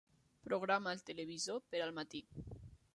Programa 0.47 0.95
el 0.97 1.03
televisor 1.11 1.63
per 1.69 1.85
al 1.87 1.97
matí. 2.01 2.25